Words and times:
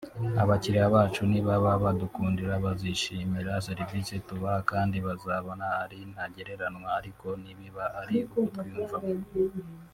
abakiriya 0.43 0.87
bacu 0.95 1.21
nibaba 1.31 1.71
badukunda 1.83 2.53
bazishimira 2.65 3.51
serivisi 3.67 4.15
tubaha 4.27 4.59
kandi 4.71 4.97
bazabona 5.07 5.65
ari 5.83 5.99
ntagereranywa 6.11 6.89
ariko 6.99 7.27
nibiba 7.41 7.85
ari 8.01 8.17
ukutwiyumvamo 8.27 9.13